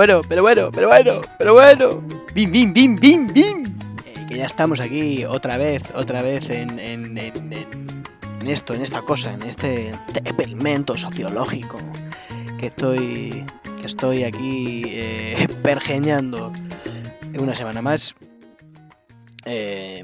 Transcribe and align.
bueno, 0.00 0.22
pero 0.26 0.40
bueno, 0.40 0.70
pero 0.72 0.88
bueno, 0.88 1.20
pero 1.36 1.52
bueno. 1.52 2.02
Bim, 2.32 2.50
bim, 2.50 2.72
bim, 2.72 2.96
bim, 2.96 3.26
bim. 3.34 3.78
Que 4.26 4.38
ya 4.38 4.46
estamos 4.46 4.80
aquí 4.80 5.26
otra 5.26 5.58
vez, 5.58 5.92
otra 5.94 6.22
vez 6.22 6.48
en, 6.48 6.78
en, 6.78 7.18
en, 7.18 8.46
esto, 8.46 8.72
en 8.72 8.80
esta 8.80 9.02
cosa, 9.02 9.34
en 9.34 9.42
este 9.42 9.90
experimento 10.14 10.96
sociológico 10.96 11.78
que 12.58 12.68
estoy, 12.68 13.44
que 13.78 13.84
estoy 13.84 14.24
aquí 14.24 14.84
eh, 14.86 15.46
pergeñando 15.62 16.50
una 17.38 17.54
semana 17.54 17.82
más. 17.82 18.14
Eh, 19.44 20.02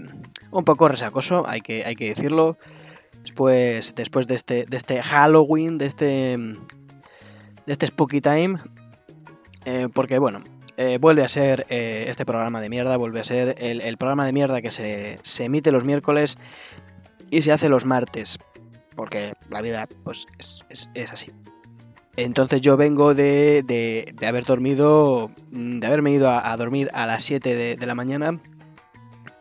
un 0.50 0.64
poco 0.64 0.88
resacoso, 0.88 1.48
hay 1.48 1.62
que, 1.62 1.86
hay 1.86 1.94
que 1.94 2.08
decirlo. 2.10 2.58
Después, 3.22 3.94
después 3.94 4.26
de 4.26 4.34
este, 4.34 4.66
de 4.66 4.76
este 4.76 5.02
Halloween, 5.02 5.78
de 5.78 5.86
este, 5.86 6.36
de 6.36 7.72
este 7.72 7.86
Spooky 7.86 8.20
Time, 8.20 8.60
eh, 9.66 9.88
porque 9.92 10.18
bueno, 10.18 10.44
eh, 10.78 10.98
vuelve 11.00 11.24
a 11.24 11.28
ser 11.28 11.64
eh, 11.70 12.04
este 12.08 12.26
programa 12.26 12.60
de 12.60 12.68
mierda, 12.68 12.98
vuelve 12.98 13.20
a 13.20 13.24
ser 13.24 13.56
el, 13.58 13.96
programa 13.96 14.26
de 14.26 14.32
mierda 14.32 14.60
que 14.60 14.70
se, 14.70 15.18
emite 15.38 15.72
los 15.72 15.84
miércoles 15.84 16.36
y 17.30 17.42
se 17.42 17.50
hace 17.50 17.70
los 17.70 17.86
martes, 17.86 18.38
porque 18.94 19.32
la 19.48 19.62
vida 19.62 19.88
pues 20.04 20.26
es, 20.68 21.12
así. 21.12 21.32
Entonces 22.16 22.60
yo 22.60 22.76
vengo 22.76 23.14
de, 23.14 23.62
de, 23.66 24.12
de, 24.18 24.26
haber 24.26 24.44
dormido, 24.44 25.30
de 25.50 25.86
haberme 25.86 26.12
ido 26.12 26.30
a, 26.30 26.56
dormir 26.58 26.90
a 26.92 27.06
las 27.06 27.24
7 27.24 27.76
de, 27.76 27.86
la 27.86 27.94
mañana 27.94 28.38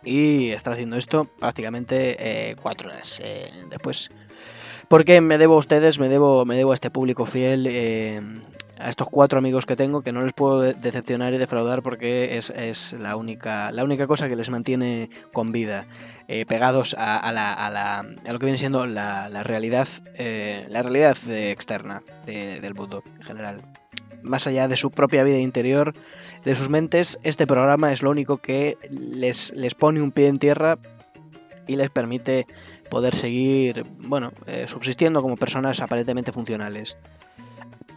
y 0.03 0.49
estar 0.49 0.73
haciendo 0.73 0.97
esto 0.97 1.25
prácticamente 1.25 2.49
eh, 2.49 2.55
cuatro 2.55 2.89
horas 2.89 3.21
después. 3.69 4.09
Porque 4.87 5.19
me 5.19 5.37
debo 5.37 5.55
a 5.55 5.59
ustedes, 5.59 5.99
me 5.99 6.07
debo, 6.07 6.45
me 6.45 6.55
debo 6.55 6.71
a 6.71 6.75
este 6.75 6.91
público 6.91 7.25
fiel, 7.25 8.43
a 8.79 8.89
estos 8.89 9.07
cuatro 9.09 9.39
amigos 9.39 9.65
que 9.65 9.75
tengo, 9.75 10.01
que 10.01 10.11
no 10.11 10.23
les 10.23 10.33
puedo 10.33 10.61
decepcionar 10.61 11.33
y 11.33 11.37
defraudar 11.37 11.81
porque 11.81 12.37
es, 12.37 12.49
es 12.49 12.93
la, 12.93 13.15
única, 13.15 13.71
la 13.71 13.83
única 13.83 14.07
cosa 14.07 14.27
que 14.29 14.35
les 14.35 14.49
mantiene 14.49 15.09
con 15.33 15.51
vida, 15.51 15.87
eh, 16.27 16.45
pegados 16.45 16.95
a, 16.97 17.17
a, 17.17 17.31
la, 17.31 17.53
a, 17.53 17.69
la, 17.69 17.99
a, 17.99 18.33
lo 18.33 18.39
que 18.39 18.45
viene 18.45 18.57
siendo 18.57 18.85
la, 18.85 19.29
la 19.29 19.43
realidad, 19.43 19.87
eh, 20.15 20.65
la 20.69 20.81
realidad 20.83 21.17
externa 21.29 22.03
de, 22.25 22.59
del 22.59 22.73
mundo 22.73 23.03
en 23.17 23.23
general. 23.23 23.61
Más 24.23 24.47
allá 24.47 24.67
de 24.67 24.75
su 24.75 24.89
propia 24.89 25.23
vida 25.23 25.37
interior, 25.37 25.93
de 26.43 26.55
sus 26.55 26.69
mentes, 26.69 27.19
este 27.23 27.45
programa 27.45 27.93
es 27.93 28.01
lo 28.01 28.09
único 28.09 28.37
que 28.37 28.77
les, 28.89 29.53
les 29.53 29.75
pone 29.75 30.01
un 30.01 30.11
pie 30.11 30.27
en 30.27 30.39
tierra 30.39 30.79
y 31.67 31.75
les 31.75 31.89
permite 31.89 32.47
poder 32.89 33.13
seguir, 33.15 33.85
bueno, 33.99 34.31
eh, 34.47 34.65
subsistiendo 34.67 35.21
como 35.21 35.37
personas 35.37 35.81
aparentemente 35.81 36.31
funcionales. 36.31 36.95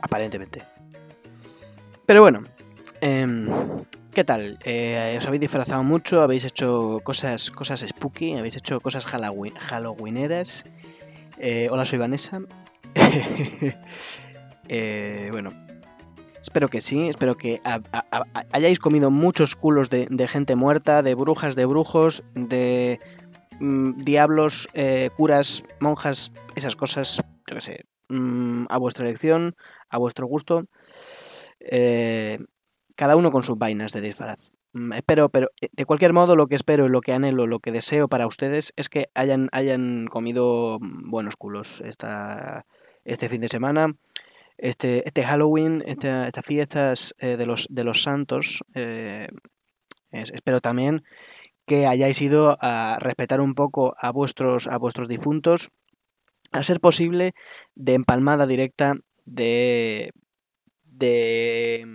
Aparentemente. 0.00 0.64
Pero 2.06 2.22
bueno, 2.22 2.44
eh, 3.00 3.26
¿qué 4.12 4.24
tal? 4.24 4.58
Eh, 4.64 5.16
¿Os 5.18 5.26
habéis 5.26 5.42
disfrazado 5.42 5.82
mucho? 5.84 6.22
¿Habéis 6.22 6.44
hecho 6.44 7.00
cosas, 7.04 7.50
cosas 7.50 7.84
spooky? 7.86 8.34
¿Habéis 8.34 8.56
hecho 8.56 8.80
cosas 8.80 9.04
halloween, 9.06 9.54
halloweeneras? 9.54 10.64
Eh, 11.38 11.68
hola, 11.70 11.84
soy 11.84 11.98
Vanessa. 11.98 12.40
Eh, 14.70 15.28
bueno, 15.32 15.50
Espero 16.42 16.68
que 16.68 16.82
sí, 16.82 17.08
espero 17.08 17.38
que 17.38 17.62
hayáis 18.52 18.78
comido 18.78 19.10
muchos 19.10 19.56
culos 19.56 19.88
de, 19.88 20.28
gente 20.28 20.56
muerta, 20.56 21.02
de 21.02 21.14
brujas, 21.14 21.56
de 21.56 21.64
brujos, 21.64 22.22
de 22.34 23.00
mmm, 23.60 23.92
diablos, 24.02 24.68
curas, 25.16 25.64
monjas, 25.80 26.32
esas 26.54 26.76
cosas, 26.76 27.22
yo 27.46 27.54
qué 27.54 27.60
sé, 27.62 27.86
mmm, 28.08 28.64
a 28.68 28.78
vuestra 28.78 29.06
elección, 29.06 29.56
a 29.88 29.98
vuestro 29.98 30.26
gusto. 30.26 30.64
Eh, 31.60 32.38
cada 32.96 33.16
uno 33.16 33.30
con 33.30 33.42
sus 33.42 33.58
vainas 33.58 33.92
de 33.92 34.00
disfraz. 34.00 34.52
Mm, 34.72 34.92
espero, 34.94 35.28
pero 35.28 35.48
eh, 35.60 35.68
de 35.72 35.84
cualquier 35.84 36.12
modo, 36.12 36.36
lo 36.36 36.46
que 36.46 36.56
espero, 36.56 36.88
lo 36.88 37.00
que 37.00 37.12
anhelo, 37.12 37.46
lo 37.46 37.60
que 37.60 37.72
deseo 37.72 38.08
para 38.08 38.26
ustedes 38.26 38.72
es 38.76 38.88
que 38.88 39.06
hayan, 39.14 39.48
hayan 39.52 40.06
comido 40.06 40.78
buenos 40.80 41.36
culos 41.36 41.80
esta, 41.84 42.66
este 43.04 43.28
fin 43.28 43.40
de 43.40 43.48
semana 43.48 43.94
este, 44.58 45.06
este 45.06 45.22
Halloween, 45.22 45.82
esta, 45.86 46.26
estas 46.26 46.44
fiestas 46.44 47.14
eh, 47.18 47.36
de, 47.36 47.46
los, 47.46 47.68
de 47.70 47.84
los 47.84 48.02
santos, 48.02 48.64
es, 48.74 50.30
espero 50.32 50.60
también 50.60 51.04
que 51.68 51.86
hayáis 51.86 52.20
ido 52.20 52.56
a 52.60 52.98
respetar 52.98 53.40
un 53.40 53.54
poco 53.54 53.94
a 53.98 54.10
vuestros, 54.10 54.66
a 54.66 54.78
vuestros 54.78 55.06
difuntos, 55.06 55.70
a 56.52 56.62
ser 56.62 56.80
posible 56.80 57.32
de 57.74 57.94
empalmada 57.94 58.46
directa 58.46 58.94
de, 59.24 60.12
de, 60.84 61.86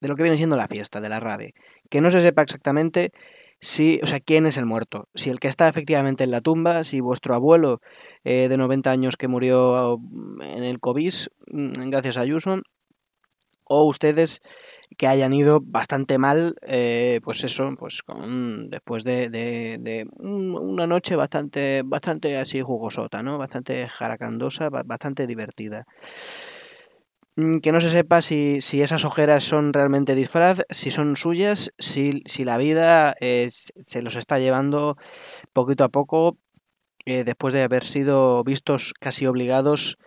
de 0.00 0.08
lo 0.08 0.16
que 0.16 0.22
viene 0.22 0.36
siendo 0.36 0.56
la 0.56 0.68
fiesta, 0.68 1.00
de 1.00 1.08
la 1.08 1.20
rave. 1.20 1.54
Que 1.90 2.00
no 2.00 2.10
se 2.10 2.20
sepa 2.20 2.42
exactamente 2.42 3.12
si, 3.60 4.00
o 4.02 4.06
sea, 4.06 4.20
quién 4.20 4.46
es 4.46 4.56
el 4.56 4.66
muerto. 4.66 5.08
Si 5.14 5.30
el 5.30 5.40
que 5.40 5.48
está 5.48 5.68
efectivamente 5.68 6.24
en 6.24 6.30
la 6.30 6.40
tumba, 6.40 6.84
si 6.84 7.00
vuestro 7.00 7.34
abuelo 7.34 7.80
eh, 8.24 8.48
de 8.48 8.56
90 8.56 8.90
años 8.90 9.16
que 9.16 9.28
murió 9.28 9.98
mm, 9.98 10.42
en 10.42 10.64
el 10.64 10.80
COVID, 10.80 11.14
mm, 11.52 11.90
gracias 11.90 12.16
a 12.16 12.22
Ayuso, 12.22 12.60
o 13.64 13.84
ustedes 13.84 14.40
que 14.96 15.06
hayan 15.06 15.32
ido 15.32 15.60
bastante 15.62 16.18
mal, 16.18 16.56
eh, 16.62 17.20
pues 17.22 17.44
eso, 17.44 17.68
pues 17.78 18.02
con, 18.02 18.70
después 18.70 19.04
de, 19.04 19.28
de, 19.28 19.78
de, 19.78 20.06
una 20.18 20.86
noche 20.86 21.16
bastante, 21.16 21.82
bastante 21.84 22.38
así 22.38 22.60
jugosota, 22.60 23.22
¿no? 23.22 23.38
Bastante 23.38 23.88
jaracandosa, 23.88 24.68
bastante 24.70 25.26
divertida. 25.26 25.86
Mm, 27.36 27.58
que 27.60 27.70
no 27.70 27.80
se 27.80 27.90
sepa 27.90 28.20
si, 28.20 28.60
si, 28.60 28.82
esas 28.82 29.04
ojeras 29.04 29.44
son 29.44 29.72
realmente 29.72 30.16
disfraz, 30.16 30.62
si 30.70 30.90
son 30.90 31.14
suyas, 31.14 31.70
si, 31.78 32.22
si 32.26 32.44
la 32.44 32.58
vida 32.58 33.14
eh, 33.20 33.48
se 33.50 34.02
los 34.02 34.16
está 34.16 34.40
llevando 34.40 34.96
poquito 35.52 35.84
a 35.84 35.88
poco 35.88 36.36
eh, 37.06 37.24
después 37.24 37.54
de 37.54 37.62
haber 37.62 37.84
sido 37.84 38.42
vistos 38.44 38.92
casi 38.98 39.26
obligados 39.26 39.98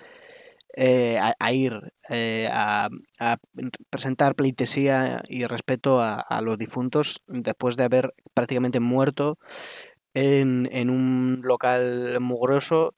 eh, 0.74 1.20
a, 1.20 1.52
ir 1.52 1.74
eh, 2.10 2.48
a, 2.52 2.90
presentar 3.90 4.36
pleitesía 4.36 5.22
y 5.28 5.46
respeto 5.46 6.02
a, 6.02 6.42
los 6.42 6.58
difuntos 6.58 7.22
después 7.28 7.76
de 7.76 7.84
haber 7.84 8.14
prácticamente 8.34 8.80
muerto 8.80 9.38
en, 10.14 10.70
en 10.72 10.90
un 10.90 11.42
local 11.44 12.20
mugroso 12.22 12.96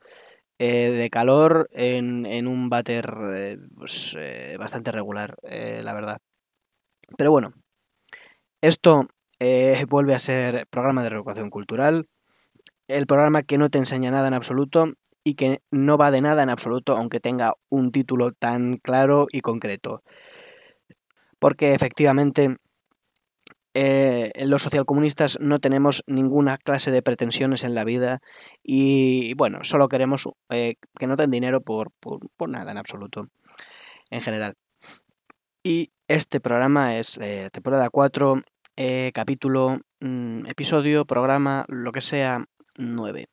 eh, 0.60 0.92
de 0.92 1.10
calor 1.10 1.68
en, 1.72 2.28
en 2.28 2.48
un 2.48 2.70
váter 2.70 3.08
pues, 3.76 4.16
bastante 4.60 4.92
regular, 4.92 5.36
la 5.42 5.94
verdad. 5.94 6.18
Pero 7.18 7.32
bueno, 7.32 7.54
esto 8.62 9.08
vuelve 9.90 10.14
a 10.14 10.20
ser 10.20 10.68
programa 10.68 11.02
de 11.02 11.10
reeducación 11.10 11.50
cultural, 11.50 12.08
el 12.88 13.08
programa 13.08 13.42
que 13.42 13.58
no 13.58 13.70
te 13.70 13.80
enseña 13.80 14.12
nada 14.12 14.28
en 14.28 14.36
absoluto 14.36 14.94
y 15.24 15.36
que 15.36 15.62
no 15.72 15.98
va 15.98 16.12
de 16.12 16.22
nada 16.22 16.44
en 16.44 16.50
absoluto, 16.50 16.96
aunque 16.96 17.20
tenga 17.20 17.54
un 17.70 17.92
título 17.92 18.32
tan 18.32 18.78
claro 18.78 19.28
y 19.32 19.42
concreto. 19.42 20.04
Porque 21.40 21.74
efectivamente 21.74 22.58
eh, 23.74 24.32
los 24.46 24.62
socialcomunistas 24.62 25.40
no 25.40 25.60
tenemos 25.60 26.04
ninguna 26.08 26.58
clase 26.58 26.92
de 26.92 27.02
pretensiones 27.02 27.64
en 27.64 27.74
la 27.74 27.84
vida 27.84 28.20
y 28.62 29.34
bueno, 29.36 29.64
solo 29.64 29.90
queremos 29.90 30.30
eh, 30.50 30.76
que 30.98 31.08
no 31.08 31.16
den 31.16 31.32
dinero 31.32 31.62
por, 31.62 31.92
por, 32.00 32.50
nada 32.50 32.72
en 32.72 32.78
absoluto, 32.78 33.28
en 34.12 34.22
general. 34.22 34.56
Y 35.64 35.92
este 36.08 36.40
programa 36.40 36.98
es 36.98 37.18
eh, 37.18 37.50
temporada 37.52 37.90
4, 37.90 38.42
eh, 38.76 39.12
capítulo, 39.14 39.80
mmm, 40.02 40.46
episodio, 40.48 41.06
programa, 41.06 41.66
lo 41.68 41.92
que 41.92 42.02
sea, 42.02 42.46
9. 42.78 43.28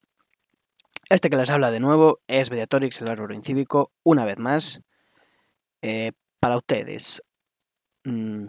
Este 1.11 1.29
que 1.29 1.37
les 1.37 1.51
habla 1.51 1.73
de 1.73 1.81
nuevo 1.81 2.21
es 2.29 2.53
Mediatorix, 2.53 3.01
el 3.03 3.09
árbol 3.09 3.35
incívico, 3.35 3.91
una 4.05 4.25
vez 4.25 4.39
más, 4.39 4.81
eh, 5.83 6.13
para 6.39 6.57
ustedes. 6.57 7.21
Mm. 8.05 8.47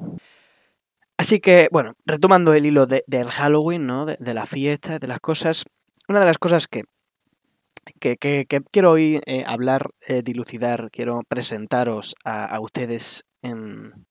Así 1.18 1.40
que, 1.40 1.69
bueno, 1.72 1.96
retomando 2.06 2.54
el 2.54 2.68
hilo 2.68 2.86
de, 2.86 3.04
del 3.08 3.31
Halloween, 3.31 3.88
¿no? 3.88 4.06
De, 4.06 4.34
la 4.36 4.46
fiesta, 4.46 5.00
de 5.00 5.08
las 5.08 5.19
cosas, 5.19 5.66
una 6.08 6.19
de 6.19 6.28
las 6.28 6.38
cosas 6.38 6.68
que, 6.68 6.84
que, 8.00 8.46
quiero 8.72 8.92
hoy 8.92 9.19
eh, 9.25 9.44
hablar, 9.48 9.90
eh, 10.08 10.22
dilucidar, 10.22 10.92
quiero 10.92 11.22
presentaros 11.28 12.13
a, 12.24 12.46
a 12.46 12.60
ustedes 12.60 13.25
en, 13.42 14.06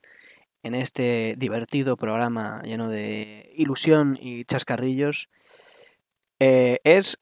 en, 0.65 0.75
este 0.75 1.37
divertido 1.39 1.97
programa 1.97 2.63
lleno 2.65 2.89
de 2.89 3.53
ilusión 3.55 4.19
y 4.21 4.45
chascarrillos, 4.45 5.29
es 6.41 7.19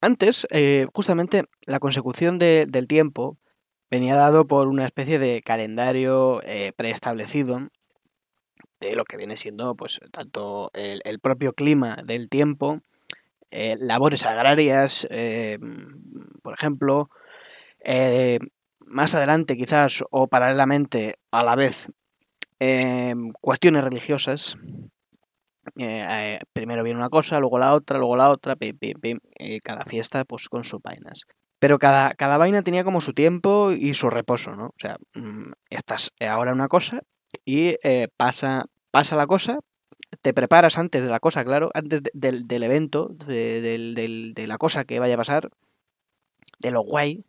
antes, 0.00 0.46
eh, 0.50 0.86
justamente, 0.94 1.44
la 1.66 1.78
consecución 1.78 2.38
de, 2.38 2.66
del 2.70 2.86
tiempo 2.86 3.38
venía 3.90 4.14
dado 4.14 4.46
por 4.46 4.68
una 4.68 4.86
especie 4.86 5.18
de 5.18 5.42
calendario 5.42 6.40
eh, 6.44 6.72
preestablecido 6.76 7.68
de 8.78 8.94
lo 8.94 9.04
que 9.04 9.16
viene 9.16 9.36
siendo 9.36 9.74
pues 9.74 10.00
tanto 10.10 10.70
el, 10.72 11.18
propio 11.18 11.52
clima 11.52 11.98
del 12.04 12.30
tiempo, 12.30 12.80
eh, 13.50 13.76
labores 13.78 14.24
agrarias, 14.24 15.06
eh, 15.10 15.58
por 16.42 16.54
ejemplo, 16.54 17.10
más 18.86 19.14
adelante 19.14 19.56
quizás 19.56 20.02
o 20.10 20.28
paralelamente 20.28 21.16
a 21.30 21.44
la 21.44 21.56
vez 21.56 21.90
cuestiones 23.40 23.84
religiosas. 23.84 24.56
Eh, 25.76 26.38
primero 26.52 26.82
viene 26.82 26.98
una 26.98 27.10
cosa, 27.10 27.38
luego 27.38 27.58
la 27.58 27.74
otra, 27.74 27.98
luego 27.98 28.16
la 28.16 28.30
otra, 28.30 28.56
pim, 28.56 29.18
cada 29.62 29.84
fiesta 29.84 30.24
pues 30.24 30.48
con 30.48 30.64
sus 30.64 30.80
vainas. 30.82 31.24
Pero 31.58 31.78
cada, 31.78 32.14
cada 32.14 32.38
vaina 32.38 32.62
tenía 32.62 32.84
como 32.84 33.00
su 33.00 33.12
tiempo 33.12 33.72
y 33.72 33.94
su 33.94 34.08
reposo, 34.08 34.52
¿no? 34.52 34.66
O 34.66 34.78
sea, 34.78 34.96
mm, 35.14 35.52
estás 35.68 36.10
ahora 36.20 36.52
una 36.52 36.68
cosa 36.68 37.00
y 37.44 37.74
pasa, 38.16 38.64
pasa 38.90 39.16
la 39.16 39.26
cosa, 39.26 39.58
te 40.22 40.34
preparas 40.34 40.78
antes 40.78 41.02
de 41.02 41.08
la 41.08 41.20
cosa, 41.20 41.44
claro, 41.44 41.70
antes 41.74 42.02
del, 42.12 42.44
del, 42.44 42.62
evento, 42.62 43.08
de, 43.26 43.60
de, 43.60 44.46
la 44.46 44.58
cosa 44.58 44.84
que 44.84 44.98
vaya 44.98 45.14
a 45.14 45.18
pasar, 45.18 45.50
de 46.58 46.70
lo 46.70 46.82
guay, 46.82 47.24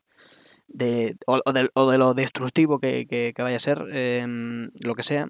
de, 0.68 1.16
o, 1.28 1.52
de, 1.52 1.70
o 1.74 1.92
de 1.92 1.98
lo 1.98 2.14
destructivo 2.14 2.80
que, 2.80 3.06
que, 3.08 3.34
vaya 3.38 3.58
a 3.58 3.60
ser, 3.60 3.86
em, 3.92 4.72
lo 4.84 4.96
que 4.96 5.04
sea. 5.04 5.28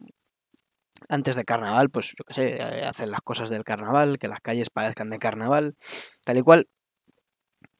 Antes 1.09 1.36
de 1.36 1.44
carnaval, 1.44 1.89
pues 1.89 2.13
yo 2.18 2.24
qué 2.25 2.33
sé, 2.33 2.56
eh, 2.56 2.86
hacer 2.86 3.09
las 3.09 3.21
cosas 3.21 3.50
del 3.50 3.63
carnaval, 3.63 4.19
que 4.19 4.27
las 4.27 4.39
calles 4.39 4.69
parezcan 4.69 5.09
de 5.09 5.18
carnaval, 5.18 5.75
tal 6.24 6.38
y 6.38 6.42
cual. 6.42 6.69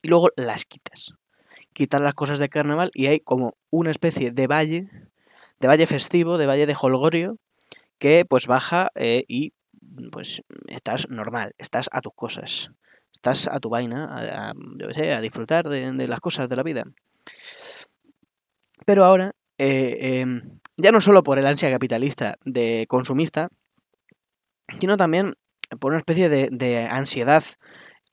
Y 0.02 0.08
luego 0.08 0.30
las 0.36 0.66
quitas. 0.66 1.14
Quitas 1.74 2.02
las 2.02 2.14
cosas 2.14 2.40
de 2.40 2.50
carnaval 2.50 2.92
y 2.94 3.08
hay 3.08 3.20
como 3.20 3.54
una 3.70 3.92
especie 3.92 4.32
de 4.32 4.48
valle, 4.48 4.90
de 5.60 5.68
valle 5.68 5.88
festivo, 5.88 6.38
de 6.38 6.48
valle 6.48 6.66
de 6.66 6.76
holgorio, 6.80 7.38
que 7.98 8.26
pues 8.26 8.48
baja 8.48 8.90
eh, 8.96 9.24
y 9.28 9.54
pues 10.12 10.42
estás 10.68 11.08
normal, 11.10 11.54
estás 11.58 11.90
a 11.92 12.02
tus 12.02 12.14
cosas, 12.16 12.72
estás 13.12 13.48
a 13.48 13.60
tu 13.60 13.70
vaina, 13.70 14.08
a, 14.10 14.50
a 14.52 15.22
disfrutar 15.22 15.70
de, 15.70 16.08
las 16.08 16.20
cosas 16.20 16.50
de 16.50 16.56
la 16.56 16.64
vida. 16.64 16.84
Pero 18.86 19.06
ahora, 19.06 19.34
eh, 19.58 20.20
em, 20.22 20.60
ya 20.82 20.92
no 20.92 21.02
solo 21.02 21.24
por 21.24 21.40
el 21.40 21.46
ansia 21.46 21.72
capitalista 21.72 22.36
de 22.46 22.86
consumista, 22.88 23.50
sino 24.80 24.98
también 24.98 25.36
por 25.80 25.92
una 25.92 26.00
especie 26.00 26.30
de, 26.30 26.88
ansiedad 26.90 27.44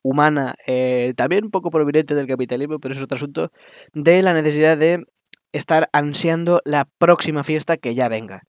humana, 0.02 0.54
eh, 0.66 1.12
también 1.16 1.44
un 1.44 1.50
poco 1.50 1.70
proveniente 1.70 2.14
del 2.14 2.26
capitalismo, 2.26 2.78
pero 2.78 2.94
es 2.94 3.02
otro 3.02 3.16
asunto, 3.16 3.50
de 3.94 4.22
la 4.22 4.32
necesidad 4.32 4.78
de 4.78 5.04
estar 5.52 5.86
ansiando 5.92 6.60
la 6.64 6.88
próxima 6.98 7.42
fiesta 7.42 7.76
que 7.76 7.94
ya 7.94 8.08
venga 8.08 8.42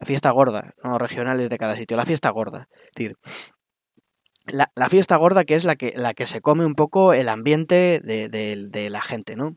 la 0.00 0.06
fiesta 0.06 0.30
gorda, 0.30 0.74
no 0.82 0.98
regionales 0.98 1.50
de 1.50 1.58
cada 1.58 1.76
sitio, 1.76 1.96
la 1.96 2.06
fiesta 2.06 2.30
gorda. 2.30 2.68
Es 2.72 2.92
decir, 2.94 3.16
la, 4.46 4.88
fiesta 4.88 5.16
gorda 5.16 5.44
que 5.44 5.54
es 5.54 5.64
la 5.64 5.76
que, 5.76 5.92
la 5.94 6.14
que 6.14 6.26
se 6.26 6.40
come 6.40 6.64
un 6.64 6.74
poco 6.74 7.12
el 7.12 7.28
ambiente 7.28 8.00
de, 8.02 8.88
la 8.90 9.02
gente, 9.02 9.36
¿no? 9.36 9.56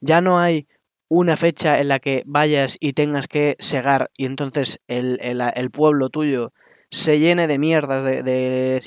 Ya 0.00 0.20
no 0.20 0.40
hay 0.40 0.66
una 1.08 1.36
fecha 1.36 1.80
en 1.80 1.88
la 1.88 1.98
que 1.98 2.22
vayas 2.26 2.76
y 2.80 2.92
tengas 2.92 3.28
que 3.28 3.56
segar 3.58 4.10
y 4.16 4.26
entonces 4.26 4.80
el, 4.88 5.18
el, 5.20 5.70
pueblo 5.70 6.08
tuyo 6.10 6.52
se 6.90 7.18
llene 7.18 7.46
de 7.46 7.58
mierdas 7.58 8.04
de, 8.04 8.22
de, 8.22 8.80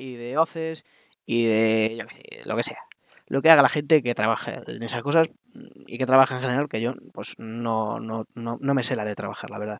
y 0.00 0.14
de 0.14 0.38
hoces 0.38 0.84
y 1.26 1.44
de 1.44 2.06
lo 2.44 2.56
que 2.56 2.62
sea. 2.62 2.78
Lo 3.26 3.40
que 3.40 3.50
haga 3.50 3.62
la 3.62 3.68
gente 3.68 4.02
que 4.02 4.14
trabaja 4.14 4.62
en 4.66 4.82
esas 4.82 5.02
cosas 5.02 5.28
y 5.86 5.96
que 5.98 6.06
trabaja 6.06 6.36
en 6.36 6.42
general, 6.42 6.68
que 6.68 6.80
yo 6.80 6.94
pues 7.12 7.34
no, 7.38 7.98
no, 7.98 8.26
no, 8.34 8.58
no 8.60 8.74
me 8.74 8.82
sé 8.82 8.96
la 8.96 9.04
de 9.04 9.14
trabajar, 9.14 9.50
la 9.50 9.58
verdad. 9.58 9.78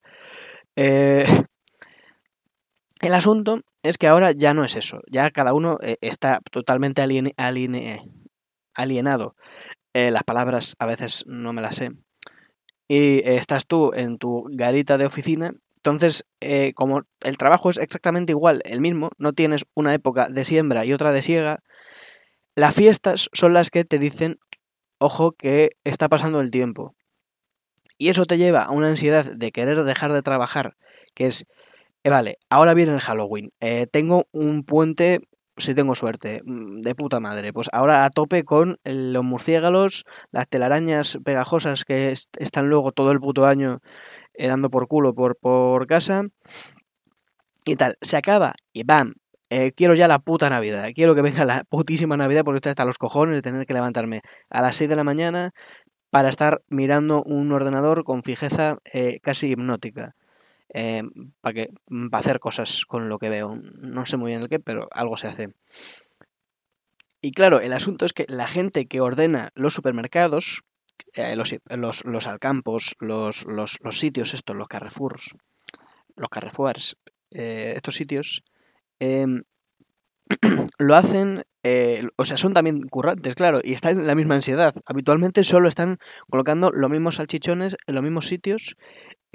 Eh, 0.77 1.25
el 3.01 3.15
asunto 3.15 3.61
es 3.83 3.99
que 3.99 4.07
ahora 4.07 4.33
ya 4.33 4.55
no 4.55 4.65
es 4.65 4.77
eso, 4.77 5.01
ya 5.11 5.31
cada 5.31 5.53
uno 5.53 5.77
eh, 5.83 5.97
está 6.01 6.41
totalmente 6.51 7.03
alienado. 8.77 9.37
Eh, 9.95 10.11
las 10.11 10.25
palabras 10.25 10.77
a 10.79 10.87
veces 10.87 11.25
no 11.27 11.53
me 11.53 11.63
las 11.63 11.77
sé. 11.77 11.93
Y 12.89 13.21
estás 13.27 13.67
tú 13.67 13.93
en 13.95 14.19
tu 14.19 14.45
garita 14.51 14.99
de 14.99 15.07
oficina, 15.07 15.55
entonces 15.77 16.27
como 16.75 17.03
el 17.21 17.37
trabajo 17.39 17.71
es 17.71 17.79
exactamente 17.79 18.33
igual, 18.33 18.61
el 18.65 18.83
mismo, 18.83 19.11
no 19.17 19.33
tienes 19.33 19.65
una 19.75 19.95
época 19.95 20.29
de 20.29 20.45
siembra 20.45 20.85
y 20.85 20.93
otra 20.93 21.13
de 21.13 21.23
siega, 21.23 21.63
las 22.57 22.75
fiestas 22.75 23.31
son 23.33 23.53
las 23.53 23.71
que 23.71 23.85
te 23.85 23.99
dicen, 23.99 24.39
ojo, 24.99 25.33
que 25.33 25.71
está 25.85 26.09
pasando 26.09 26.41
el 26.41 26.51
tiempo. 26.51 26.95
Y 27.99 28.09
eso 28.09 28.27
te 28.27 28.39
lleva 28.39 28.63
a 28.63 28.71
una 28.71 28.89
ansiedad 28.89 29.25
de 29.25 29.53
querer 29.53 29.83
dejar 29.85 30.13
de 30.13 30.23
trabajar, 30.23 30.77
que 31.15 31.27
es, 31.27 31.47
eh, 32.05 32.11
vale, 32.11 32.37
ahora 32.51 32.75
viene 32.75 32.93
el 32.93 33.01
Halloween, 33.01 33.51
eh, 33.61 33.87
tengo 33.87 34.27
un 34.33 34.65
puente, 34.65 35.21
si 35.57 35.75
tengo 35.75 35.95
suerte, 35.95 36.41
mm, 36.45 36.83
de 36.83 36.95
puta 36.95 37.21
madre, 37.21 37.53
pues 37.53 37.69
ahora 37.73 38.05
a 38.05 38.11
tope 38.11 38.45
con 38.45 38.79
los 38.85 39.25
murciélagos, 39.25 40.05
las 40.31 40.49
telarañas 40.49 41.19
pegajosas 41.25 41.85
que 41.85 42.13
están 42.13 42.69
luego 42.69 42.93
todo 42.93 43.13
el 43.13 43.21
puto 43.21 43.47
año 43.47 43.81
eh, 44.35 44.49
dando 44.49 44.71
por 44.71 44.89
culo 44.89 45.15
por, 45.15 45.37
por 45.37 45.87
casa. 45.87 46.23
Y 47.67 47.77
tal, 47.77 47.97
se 48.01 48.17
acaba 48.17 48.55
y 48.73 48.85
¡bam! 48.85 49.15
quiero 49.77 49.95
ya 49.95 50.09
la 50.09 50.19
puta 50.19 50.51
Navidad. 50.51 50.89
Quiero 50.95 51.15
que 51.15 51.23
venga 51.23 51.45
la 51.45 51.63
putísima 51.65 52.17
Navidad 52.17 52.43
porque 52.45 52.57
estoy 52.57 52.71
hasta 52.71 52.85
los 52.85 52.99
cojones 52.99 53.37
de 53.37 53.43
tener 53.43 53.67
que 53.67 53.75
levantarme 53.75 54.23
a 54.51 54.61
las 54.61 54.75
6 54.77 54.91
de 54.91 54.97
la 54.97 55.05
mañana, 55.05 55.53
para 56.15 56.29
estar 56.29 56.63
mirando 56.69 57.25
un 57.25 57.51
ordenador 57.51 58.05
con 58.05 58.23
fijeza 58.23 58.79
eh, 58.93 59.19
casi 59.21 59.51
hipnótica. 59.51 60.15
Eh, 60.71 61.03
para 61.41 61.53
que 61.53 61.71
para 62.11 62.21
hacer 62.21 62.41
cosas 62.41 62.85
con 62.87 63.09
lo 63.09 63.19
que 63.19 63.29
veo. 63.29 63.57
No 63.57 64.07
sé 64.07 64.17
muy 64.17 64.31
bien 64.31 64.43
el 64.43 64.49
qué, 64.49 64.59
pero 64.59 64.89
algo 64.93 65.17
se 65.17 65.29
hace. 65.29 65.55
Y 67.21 67.33
claro, 67.33 67.61
el 67.61 67.73
asunto 67.73 68.07
es 68.07 68.13
que 68.13 68.27
la 68.29 68.47
gente 68.47 68.87
que 68.87 69.01
ordena 69.01 69.51
los 69.55 69.75
supermercados, 69.75 70.63
eh, 71.15 71.37
los, 71.37 71.55
los, 71.77 72.05
los, 72.05 72.27
alcampos, 72.27 72.97
los, 72.99 73.45
los, 73.47 73.79
sitios 73.99 74.35
estos, 74.35 74.57
los 74.57 74.69
Carrefours, 74.69 75.35
los 76.17 76.29
Carrefours, 76.29 76.97
estos 77.31 77.95
sitios, 77.95 78.43
em, 78.99 79.43
lo 80.79 80.95
hacen, 80.95 81.45
eh, 81.63 82.07
o 82.17 82.25
sea, 82.25 82.37
son 82.37 82.53
también 82.53 82.83
currantes, 82.89 83.35
claro, 83.35 83.61
y 83.63 83.75
están 83.75 83.99
en 83.99 84.07
la 84.07 84.15
misma 84.15 84.35
ansiedad. 84.35 84.75
Habitualmente 84.87 85.45
solo 85.45 85.69
están 85.69 85.99
colocando 86.31 86.71
los 86.71 86.91
mismos 86.91 87.17
salchichones 87.17 87.77
en 87.87 87.95
los 87.95 88.03
mismos 88.03 88.27
sitios, 88.29 88.77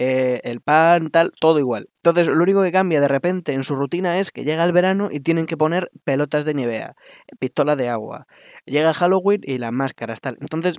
eh, 0.01 0.39
el 0.45 0.61
pan, 0.61 1.09
tal, 1.09 1.33
todo 1.41 1.59
igual. 1.59 1.89
Entonces, 1.97 2.27
lo 2.27 2.41
único 2.41 2.63
que 2.63 2.71
cambia 2.71 3.01
de 3.01 3.09
repente 3.09 3.51
en 3.51 3.65
su 3.65 3.75
rutina 3.75 4.17
es 4.17 4.31
que 4.31 4.45
llega 4.45 4.63
el 4.63 4.71
verano 4.71 5.09
y 5.11 5.19
tienen 5.19 5.45
que 5.45 5.57
poner 5.57 5.91
pelotas 6.05 6.45
de 6.45 6.53
nivea, 6.53 6.95
pistola 7.37 7.75
de 7.75 7.89
agua. 7.89 8.25
Llega 8.65 8.93
Halloween 8.93 9.41
y 9.43 9.57
las 9.57 9.73
máscaras, 9.73 10.21
tal. 10.21 10.37
Entonces, 10.39 10.77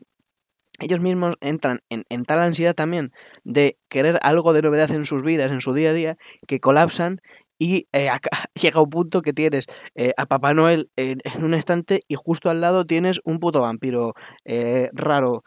ellos 0.79 1.01
mismos 1.01 1.35
entran 1.43 1.81
en, 1.91 2.25
tal 2.25 2.39
ansiedad 2.39 2.75
también 2.75 3.13
de 3.45 3.77
querer 3.91 4.19
algo 4.23 4.55
de 4.55 4.63
novedad 4.63 4.91
en 4.93 5.05
sus 5.05 5.23
vidas, 5.23 5.51
en 5.53 5.61
su 5.61 5.75
día 5.75 5.91
a 5.91 5.93
día, 5.93 6.17
que 6.49 6.59
colapsan 6.59 7.21
y 7.59 7.89
eh, 7.93 8.09
llega 8.55 8.81
un 8.81 8.89
punto 8.89 9.21
que 9.21 9.35
tienes 9.35 9.67
eh, 9.97 10.13
a 10.17 10.25
Papá 10.25 10.55
Noel 10.55 10.91
en, 10.97 11.21
un 11.43 11.53
estante 11.53 12.01
y 12.09 12.15
justo 12.15 12.49
al 12.49 12.63
lado 12.63 12.87
tienes 12.87 13.21
un 13.25 13.39
puto 13.39 13.61
vampiro 13.61 14.15
eh, 14.47 14.89
raro 14.95 15.43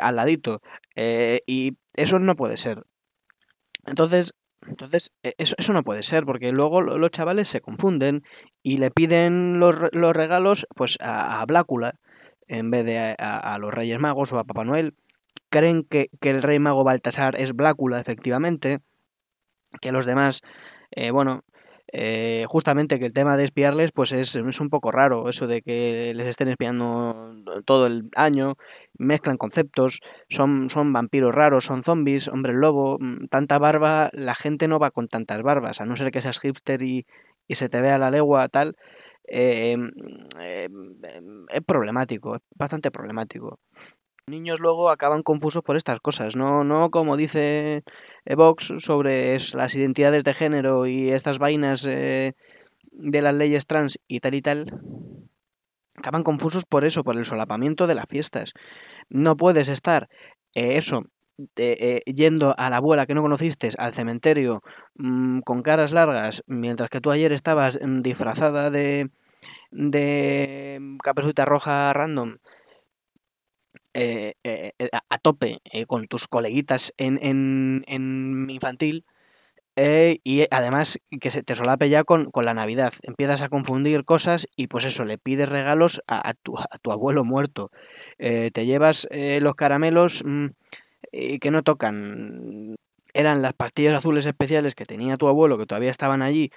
al 0.00 0.16
ladito. 0.16 0.62
y 0.96 1.72
eso 1.94 2.18
no 2.18 2.36
puede 2.36 2.56
ser. 2.56 2.84
Entonces, 3.86 4.34
entonces 4.66 5.12
eso, 5.22 5.54
eso 5.58 5.72
no 5.72 5.82
puede 5.82 6.02
ser, 6.02 6.24
porque 6.24 6.52
luego 6.52 6.82
los 6.82 7.10
chavales 7.10 7.48
se 7.48 7.60
confunden 7.60 8.22
y 8.62 8.78
le 8.78 8.90
piden 8.90 9.58
los, 9.58 9.76
los 9.92 10.14
regalos 10.14 10.66
pues 10.74 10.98
a, 11.00 11.44
Blácula 11.46 11.94
en 12.46 12.70
vez 12.70 12.84
de 12.84 12.98
a, 12.98 13.14
a, 13.14 13.58
los 13.58 13.74
Reyes 13.74 13.98
Magos 13.98 14.32
o 14.32 14.38
a 14.38 14.44
Papá 14.44 14.64
Noel. 14.64 14.94
Creen 15.48 15.82
que, 15.84 16.08
que 16.20 16.30
el 16.30 16.42
Rey 16.42 16.58
Mago 16.58 16.84
Baltasar 16.84 17.38
es 17.40 17.54
Blácula, 17.54 17.98
efectivamente, 18.00 18.78
que 19.80 19.92
los 19.92 20.06
demás 20.06 20.42
eh, 20.94 21.10
bueno, 21.10 21.44
eh, 21.92 22.46
justamente 22.48 22.98
que 22.98 23.06
el 23.06 23.12
tema 23.12 23.36
de 23.36 23.44
espiarles 23.44 23.92
pues 23.92 24.12
es, 24.12 24.34
es, 24.34 24.60
un 24.60 24.70
poco 24.70 24.90
raro, 24.90 25.28
eso 25.28 25.46
de 25.46 25.60
que 25.62 26.12
les 26.16 26.26
estén 26.26 26.48
espiando 26.48 27.14
todo 27.66 27.86
el 27.86 28.10
año, 28.16 28.54
mezclan 28.98 29.36
conceptos, 29.36 30.00
son, 30.28 30.70
son 30.70 30.92
vampiros 30.92 31.34
raros, 31.34 31.66
son 31.66 31.82
zombies, 31.82 32.28
hombres 32.28 32.56
lobo, 32.56 32.98
mm, 32.98 33.26
tanta 33.26 33.58
barba, 33.58 34.10
la 34.12 34.34
gente 34.34 34.68
no 34.68 34.78
va 34.78 34.90
con 34.90 35.08
tantas 35.08 35.42
barbas, 35.42 35.80
a 35.80 35.84
no 35.84 35.96
ser 35.96 36.10
que 36.10 36.22
seas 36.22 36.40
hipster 36.40 36.82
y, 36.82 37.06
y 37.46 37.56
se 37.56 37.68
te 37.68 37.80
vea 37.82 37.98
la 37.98 38.10
legua 38.10 38.48
tal, 38.48 38.76
eh, 39.28 39.76
es 40.40 41.60
problemático, 41.66 42.36
es 42.36 42.42
bastante 42.56 42.90
problemático 42.90 43.60
niños 44.26 44.60
luego 44.60 44.90
acaban 44.90 45.22
confusos 45.22 45.62
por 45.62 45.76
estas 45.76 46.00
cosas, 46.00 46.36
no, 46.36 46.64
no 46.64 46.90
como 46.90 47.16
dice 47.16 47.82
Vox 48.36 48.72
sobre 48.78 49.36
las 49.54 49.74
identidades 49.74 50.22
de 50.24 50.34
género 50.34 50.86
y 50.86 51.10
estas 51.10 51.38
vainas 51.38 51.84
eh, 51.86 52.34
de 52.92 53.22
las 53.22 53.34
leyes 53.34 53.66
trans 53.66 53.98
y 54.06 54.20
tal 54.20 54.34
y 54.34 54.42
tal. 54.42 54.80
Acaban 55.96 56.22
confusos 56.22 56.64
por 56.64 56.84
eso, 56.84 57.04
por 57.04 57.16
el 57.16 57.26
solapamiento 57.26 57.86
de 57.86 57.94
las 57.94 58.06
fiestas. 58.08 58.54
No 59.10 59.36
puedes 59.36 59.68
estar, 59.68 60.08
eh, 60.54 60.78
eso, 60.78 61.02
eh, 61.56 62.00
yendo 62.06 62.54
a 62.56 62.70
la 62.70 62.76
abuela 62.76 63.06
que 63.06 63.14
no 63.14 63.22
conociste 63.22 63.70
al 63.76 63.92
cementerio 63.92 64.62
mm, 64.94 65.40
con 65.40 65.62
caras 65.62 65.92
largas, 65.92 66.44
mientras 66.46 66.88
que 66.90 67.00
tú 67.00 67.10
ayer 67.10 67.32
estabas 67.32 67.78
mm, 67.82 68.02
disfrazada 68.02 68.70
de, 68.70 69.10
de 69.72 70.80
caperucita 71.02 71.44
roja 71.44 71.92
random 71.92 72.36
eh, 73.94 74.34
eh, 74.44 74.72
a 74.90 75.18
tope 75.18 75.58
con 75.86 76.06
tus 76.06 76.28
coleguitas 76.28 76.92
en, 76.96 77.18
en, 77.22 77.84
en 77.86 78.48
infantil 78.50 79.04
eh, 79.76 80.18
y 80.22 80.44
además 80.50 80.98
que 81.20 81.30
se 81.30 81.42
te 81.42 81.56
solape 81.56 81.88
ya 81.88 82.04
con, 82.04 82.30
con, 82.30 82.44
la 82.44 82.52
Navidad. 82.52 82.92
Empiezas 83.02 83.40
a 83.40 83.48
confundir 83.48 84.04
cosas 84.04 84.46
y 84.54 84.66
pues 84.66 84.84
eso, 84.84 85.04
le 85.04 85.16
pides 85.16 85.48
regalos 85.48 86.02
a, 86.06 86.34
tu, 86.34 86.58
a 86.58 86.78
tu, 86.82 86.92
abuelo 86.92 87.24
muerto. 87.24 87.70
Eh, 88.18 88.50
te 88.52 88.66
llevas 88.66 89.08
eh, 89.10 89.40
los 89.40 89.54
caramelos 89.54 90.24
mm, 90.26 90.48
que 91.40 91.50
no 91.50 91.62
tocan. 91.62 92.74
Eran 93.14 93.42
las 93.42 93.54
pastillas 93.54 93.94
azules 93.94 94.26
especiales 94.26 94.74
que 94.74 94.84
tenía 94.84 95.16
tu 95.16 95.28
abuelo, 95.28 95.58
que 95.58 95.66
todavía 95.66 95.90
estaban 95.90 96.22
allí, 96.22 96.50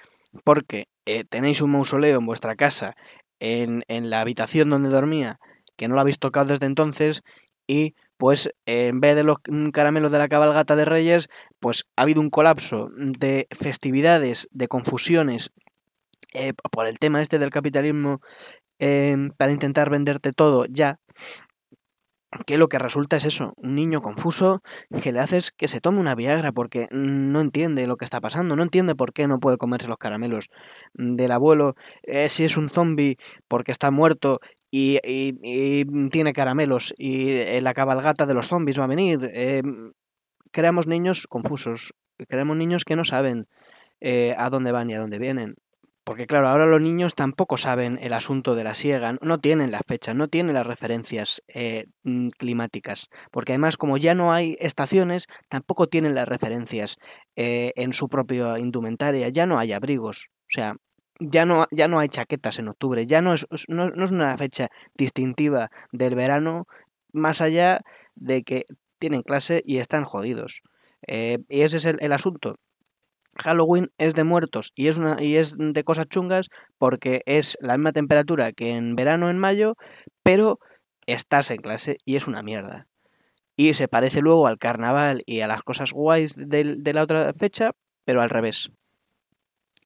porque 0.44 0.86
tenéis 1.28 1.60
un 1.62 1.72
mausoleo 1.72 2.18
en 2.18 2.26
vuestra 2.26 2.56
casa, 2.56 2.96
en, 3.40 3.84
en 3.88 4.10
la 4.10 4.20
habitación 4.20 4.70
donde 4.70 4.88
dormía, 4.88 5.38
que 5.76 5.88
no 5.88 5.94
lo 5.94 6.00
habéis 6.00 6.18
tocado 6.18 6.46
desde 6.46 6.66
entonces, 6.66 7.22
y 7.66 7.94
pues 8.16 8.50
en 8.64 9.00
vez 9.00 9.16
de 9.16 9.24
los 9.24 9.38
caramelos 9.72 10.10
de 10.10 10.18
la 10.18 10.28
cabalgata 10.28 10.76
de 10.76 10.84
Reyes, 10.84 11.28
pues 11.60 11.84
ha 11.96 12.02
habido 12.02 12.20
un 12.20 12.30
colapso 12.30 12.88
de 12.96 13.46
festividades, 13.50 14.48
de 14.52 14.68
confusiones 14.68 15.50
eh, 16.32 16.52
por 16.70 16.86
el 16.86 16.98
tema 16.98 17.22
este 17.22 17.38
del 17.38 17.50
capitalismo 17.50 18.20
em, 18.78 19.30
para 19.30 19.52
intentar 19.52 19.90
venderte 19.90 20.32
todo 20.32 20.66
ya. 20.68 20.98
Que 22.46 22.58
lo 22.58 22.68
que 22.68 22.78
resulta 22.78 23.16
es 23.16 23.24
eso, 23.24 23.54
un 23.56 23.74
niño 23.76 24.02
confuso 24.02 24.60
que 25.02 25.12
le 25.12 25.20
haces 25.20 25.52
que 25.52 25.68
se 25.68 25.80
tome 25.80 26.00
una 26.00 26.14
Viagra 26.14 26.52
porque 26.52 26.86
no 26.90 27.40
entiende 27.40 27.86
lo 27.86 27.96
que 27.96 28.04
está 28.04 28.20
pasando, 28.20 28.56
no 28.56 28.62
entiende 28.62 28.94
por 28.94 29.12
qué 29.14 29.26
no 29.26 29.38
puede 29.38 29.56
comerse 29.56 29.88
los 29.88 29.96
caramelos 29.96 30.48
del 30.92 31.32
abuelo, 31.32 31.76
eh, 32.02 32.28
si 32.28 32.44
es 32.44 32.58
un 32.58 32.68
zombie 32.68 33.16
porque 33.48 33.72
está 33.72 33.90
muerto 33.90 34.40
y, 34.70 36.08
tiene 36.10 36.32
caramelos 36.32 36.94
y 36.98 37.30
eh, 37.30 37.60
la 37.60 37.74
cabalgata 37.74 38.26
de 38.26 38.34
los 38.34 38.48
zombies 38.48 38.78
va 38.78 38.84
a 38.84 38.88
venir. 38.88 39.30
Eh, 39.32 39.62
creamos 40.50 40.86
niños 40.86 41.26
confusos, 41.28 41.94
creamos 42.28 42.56
niños 42.56 42.84
que 42.84 42.96
no 42.96 43.04
saben 43.04 43.46
eh, 44.00 44.34
a 44.38 44.50
dónde 44.50 44.72
van 44.72 44.90
y 44.90 44.94
a 44.94 45.00
dónde 45.00 45.18
vienen. 45.18 45.54
Porque 46.04 46.26
claro, 46.26 46.46
ahora 46.46 46.66
los 46.66 46.80
niños 46.80 47.16
tampoco 47.16 47.56
saben 47.56 47.98
el 48.00 48.12
asunto 48.12 48.54
de 48.54 48.62
la 48.62 48.76
siega, 48.76 49.16
no 49.22 49.38
tienen 49.38 49.72
las 49.72 49.82
fechas, 49.88 50.14
no 50.14 50.28
tienen 50.28 50.54
las 50.54 50.64
referencias 50.64 51.42
mm, 52.04 52.28
climáticas. 52.38 53.08
Porque 53.32 53.52
además, 53.52 53.76
como 53.76 53.96
ya 53.96 54.14
no 54.14 54.32
hay 54.32 54.56
estaciones, 54.60 55.26
tampoco 55.48 55.88
tienen 55.88 56.14
las 56.14 56.28
referencias 56.28 56.96
en 57.34 57.92
su 57.92 58.08
propia 58.08 58.60
indumentaria, 58.60 59.28
ya 59.30 59.46
no 59.46 59.58
hay 59.58 59.72
abrigos. 59.72 60.28
O 60.42 60.50
sea, 60.50 60.76
ya 61.20 61.46
no, 61.46 61.66
ya 61.70 61.88
no 61.88 61.98
hay 61.98 62.08
chaquetas 62.08 62.58
en 62.58 62.68
octubre, 62.68 63.06
ya 63.06 63.20
no 63.20 63.34
es, 63.34 63.46
no, 63.68 63.86
es 63.86 64.10
una 64.10 64.36
fecha 64.36 64.68
distintiva 64.96 65.70
del 65.92 66.14
verano, 66.14 66.66
más 67.12 67.40
allá 67.40 67.80
de 68.14 68.42
que 68.42 68.64
tienen 68.98 69.22
clase 69.22 69.62
y 69.64 69.78
están 69.78 70.04
jodidos. 70.04 70.62
Eh, 71.06 71.38
y 71.48 71.62
ese 71.62 71.78
es 71.78 71.84
el, 71.84 72.12
asunto. 72.12 72.56
Halloween 73.36 73.90
es 73.98 74.14
de 74.14 74.24
muertos 74.24 74.72
y 74.74 74.88
es, 74.88 74.96
una, 74.96 75.22
y 75.22 75.36
es 75.36 75.56
de 75.58 75.84
cosas 75.84 76.06
chungas 76.08 76.48
porque 76.78 77.22
es 77.26 77.58
la 77.60 77.76
misma 77.76 77.92
temperatura 77.92 78.52
que 78.52 78.76
en 78.76 78.96
verano 78.96 79.30
en 79.30 79.38
mayo, 79.38 79.74
pero 80.22 80.58
estás 81.06 81.50
en 81.50 81.58
clase 81.58 81.98
y 82.04 82.16
es 82.16 82.26
una 82.26 82.42
mierda. 82.42 82.88
Y 83.56 83.72
se 83.74 83.88
parece 83.88 84.20
luego 84.20 84.46
al 84.46 84.58
carnaval 84.58 85.22
y 85.26 85.40
a 85.40 85.46
las 85.46 85.62
cosas 85.62 85.92
guays 85.92 86.34
de, 86.36 86.76
de 86.78 86.94
la 86.94 87.02
otra 87.02 87.32
fecha, 87.34 87.72
pero 88.04 88.22
al 88.22 88.30
revés. 88.30 88.70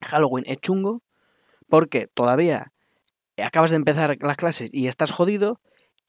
Halloween 0.00 0.44
es 0.46 0.58
chungo 0.58 1.02
porque 1.70 2.06
todavía 2.12 2.72
acabas 3.42 3.70
de 3.70 3.76
empezar 3.76 4.16
las 4.20 4.36
clases 4.36 4.70
y 4.72 4.88
estás 4.88 5.12
jodido 5.12 5.60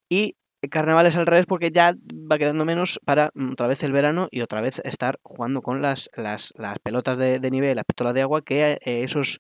y 0.10 0.36
carnaval 0.70 1.08
es 1.08 1.16
al 1.16 1.26
revés 1.26 1.46
porque 1.48 1.72
ya 1.72 1.94
va 2.12 2.38
quedando 2.38 2.66
menos 2.66 3.00
para 3.06 3.32
mm, 3.34 3.54
otra 3.54 3.68
vez 3.68 3.84
el 3.84 3.94
verano 3.94 4.28
y 4.32 4.42
otra 4.42 4.62
vez 4.62 4.80
estar 4.84 5.20
jugando 5.24 5.62
con 5.62 5.82
las, 5.82 6.10
las, 6.16 6.54
pelotas 6.84 7.18
de, 7.18 7.52
nivel, 7.52 7.76
las 7.76 7.86
pistolas 7.86 8.14
de 8.14 8.22
agua 8.22 8.44
que 8.44 8.80
eh, 8.86 9.04
esos 9.04 9.40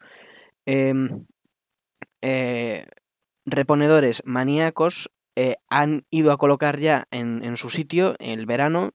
em, 0.66 1.26
eh, 2.22 2.86
reponedores 3.46 4.24
maníacos 4.26 5.12
eh, 5.36 5.56
han 5.70 6.06
ido 6.10 6.32
a 6.32 6.38
colocar 6.38 6.80
ya 6.80 7.06
en, 7.12 7.44
en 7.44 7.58
su 7.58 7.70
sitio 7.70 8.16
el 8.20 8.46
verano 8.46 8.92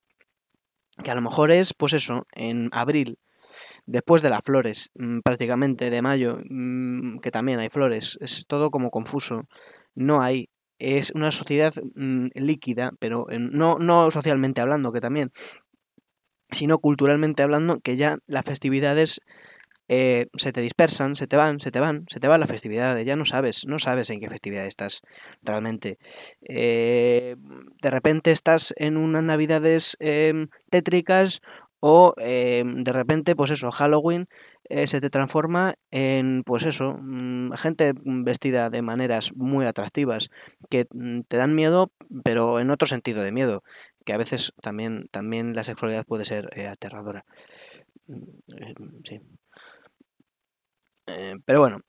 que 1.02 1.11
a 1.11 1.14
lo 1.14 1.21
mejor 1.21 1.50
es 1.50 1.75
pues 1.75 1.92
eso 1.92 2.26
en 2.33 2.68
abril 2.73 3.18
después 3.87 4.23
de 4.23 4.31
las 4.31 4.40
flores, 4.45 4.90
mm, 4.95 5.21
prácticamente 5.21 5.90
de 5.90 6.02
mayo, 6.02 6.38
mm, 6.49 7.19
que 7.19 7.31
también 7.31 7.59
hay 7.61 7.69
flores, 7.69 8.19
es 8.21 8.47
todo 8.47 8.71
como 8.71 8.90
confuso, 8.90 9.45
no 9.95 10.23
hay, 10.23 10.49
es 10.78 11.12
una 11.14 11.33
sociedad 11.33 11.73
mm, 11.95 12.28
líquida, 12.35 12.93
pero 12.99 13.26
no, 13.31 13.78
no 13.78 14.11
socialmente 14.11 14.61
hablando, 14.61 14.93
que 14.93 15.00
también, 15.00 15.31
sino 16.50 16.78
culturalmente 16.78 17.43
hablando, 17.43 17.81
que 17.81 17.97
ya 17.97 18.19
las 18.26 18.45
festividades 18.45 19.21
eh, 19.88 20.26
se 20.37 20.52
te 20.52 20.61
dispersan, 20.62 21.14
se 21.14 21.28
te 21.28 21.37
van, 21.37 21.61
se 21.61 21.71
te 21.71 21.78
van, 21.78 22.07
se 22.09 22.19
te 22.19 22.26
van 22.26 22.40
las 22.40 22.49
festividades, 22.49 23.07
ya 23.07 23.14
no 23.14 23.25
sabes, 23.25 23.66
no 23.66 23.78
sabes 23.78 24.11
en 24.11 24.21
qué 24.21 24.28
festividad 24.28 24.66
estás 24.66 25.02
realmente. 25.43 25.99
Eh, 26.43 27.37
de 27.83 27.90
repente 27.90 28.33
estás 28.33 28.75
en 28.76 28.97
unas 28.97 29.23
navidades 29.23 29.97
em, 30.00 30.49
tétricas 30.71 31.40
o 31.80 32.14
em, 32.18 32.85
de 32.85 32.92
repente, 32.92 33.37
pues 33.37 33.50
eso, 33.50 33.71
Halloween 33.71 34.28
eh, 34.68 34.87
se 34.87 35.00
te 35.00 35.11
transforma 35.11 35.75
en, 35.90 36.42
pues 36.45 36.64
eso, 36.64 36.97
mm, 37.00 37.52
gente 37.52 37.92
vestida 38.04 38.71
de 38.71 38.83
maneras 38.83 39.33
muy 39.35 39.66
atractivas, 39.66 40.30
que 40.71 40.87
mm, 40.92 41.21
te 41.28 41.37
dan 41.37 41.54
miedo, 41.54 41.92
pero 42.25 42.61
en 42.61 42.71
otro 42.71 42.88
sentido 42.88 43.23
de 43.23 43.33
miedo, 43.33 43.62
que 44.04 44.12
a 44.12 44.16
veces 44.18 44.52
también, 44.62 45.06
también 45.11 45.54
la 45.54 45.64
sexualidad 45.64 46.04
puede 46.06 46.25
ser 46.25 46.49
eh, 46.56 46.66
aterradora. 46.66 47.25
Mm, 48.09 48.23
eh, 48.61 48.75
sí. 49.04 49.21
pero 51.45 51.61
bueno, 51.61 51.80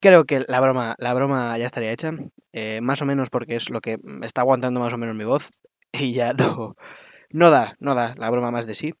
creo 0.00 0.24
que 0.24 0.44
la 0.48 0.60
broma, 0.60 0.94
la 0.98 1.14
broma 1.14 1.56
ya 1.58 1.66
estaría 1.66 1.92
hecha, 1.92 2.12
más 2.82 3.02
o 3.02 3.06
menos 3.06 3.30
porque 3.30 3.56
es 3.56 3.70
lo 3.70 3.80
que 3.80 3.98
está 4.22 4.42
aguantando 4.42 4.80
más 4.80 4.92
o 4.92 4.98
menos 4.98 5.16
mi 5.16 5.24
voz, 5.24 5.50
y 5.92 6.12
ya 6.12 6.32
no, 6.34 6.76
no 7.30 7.50
da, 7.50 7.76
no 7.80 7.94
da 7.94 8.14
la 8.16 8.30
broma 8.30 8.50
más 8.50 8.66
de 8.66 8.74
sí 8.74 8.94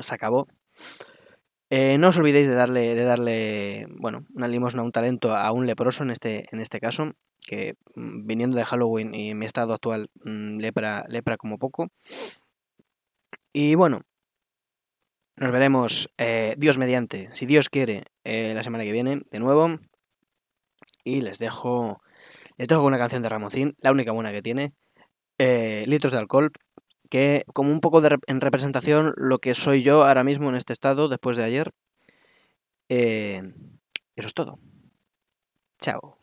se 0.00 0.14
acabó. 0.14 0.48
Eh, 1.74 1.96
no 1.96 2.08
os 2.08 2.18
olvidéis 2.18 2.48
de 2.48 2.54
darle, 2.54 2.94
de 2.94 3.04
darle, 3.04 3.86
bueno, 3.88 4.26
una 4.34 4.46
limosna, 4.46 4.82
un 4.82 4.92
talento 4.92 5.34
a 5.34 5.50
un 5.52 5.64
leproso 5.64 6.02
en 6.02 6.10
este, 6.10 6.44
en 6.52 6.60
este 6.60 6.80
caso, 6.80 7.12
que 7.40 7.76
mm, 7.94 8.26
viniendo 8.26 8.58
de 8.58 8.66
Halloween 8.66 9.14
y 9.14 9.30
en 9.30 9.38
mi 9.38 9.46
estado 9.46 9.72
actual, 9.72 10.10
mm, 10.22 10.58
lepra, 10.58 11.06
lepra 11.08 11.38
como 11.38 11.58
poco. 11.58 11.88
Y 13.54 13.74
bueno, 13.74 14.02
nos 15.36 15.50
veremos, 15.50 16.10
eh, 16.18 16.54
Dios 16.58 16.76
mediante, 16.76 17.34
si 17.34 17.46
Dios 17.46 17.70
quiere, 17.70 18.04
eh, 18.24 18.52
la 18.54 18.62
semana 18.62 18.84
que 18.84 18.92
viene, 18.92 19.22
de 19.30 19.38
nuevo. 19.40 19.78
Y 21.04 21.22
les 21.22 21.38
dejo, 21.38 22.02
les 22.58 22.68
dejo 22.68 22.82
una 22.82 22.98
canción 22.98 23.22
de 23.22 23.30
Ramoncín, 23.30 23.76
la 23.80 23.92
única 23.92 24.12
buena 24.12 24.30
que 24.30 24.42
tiene, 24.42 24.74
Litros 25.38 26.12
de 26.12 26.18
Alcohol, 26.18 26.52
que 27.12 27.44
como 27.52 27.70
un 27.70 27.80
poco 27.80 28.00
de, 28.00 28.16
en 28.26 28.40
representación 28.40 29.12
lo 29.18 29.38
que 29.38 29.52
soy 29.52 29.82
yo 29.82 30.04
ahora 30.04 30.24
mismo 30.24 30.48
en 30.48 30.54
este 30.54 30.72
estado 30.72 31.10
después 31.10 31.36
de 31.36 31.44
ayer. 31.44 31.70
Eh, 32.88 33.42
eso 34.16 34.28
es 34.28 34.32
todo. 34.32 34.58
Chao. 35.78 36.16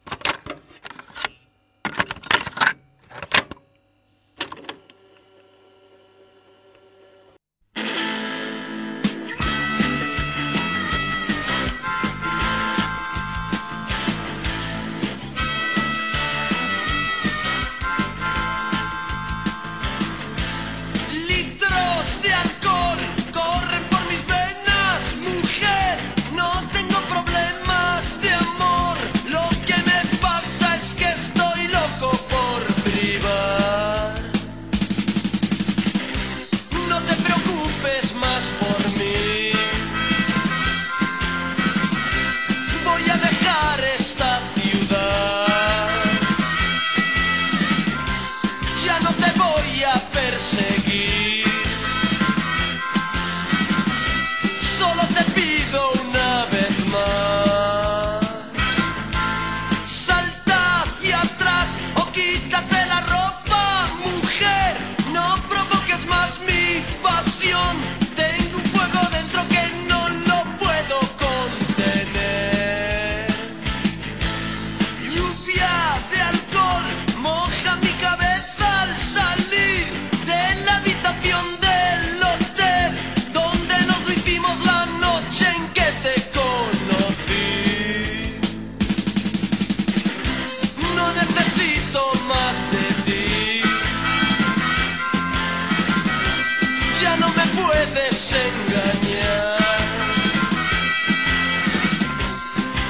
desengañar. 97.94 99.58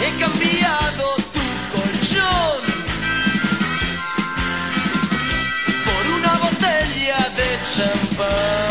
He 0.02 0.10
cambiado 0.20 1.16
tu 1.34 1.46
colchón 1.74 2.60
por 5.86 6.04
una 6.18 6.34
botella 6.46 7.20
de 7.38 7.48
champán. 7.64 8.69